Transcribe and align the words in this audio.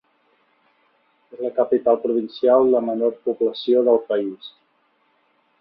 És 1.35 1.43
la 1.47 1.51
capital 1.59 1.99
provincial 2.07 2.67
de 2.77 2.83
menor 2.89 3.15
població 3.29 3.87
del 3.91 4.03
país. 4.11 4.53